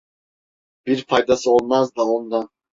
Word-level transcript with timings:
Bir 0.85 1.05
faydası 1.05 1.51
olmaz 1.51 1.95
da 1.95 2.03
ondan. 2.03 2.49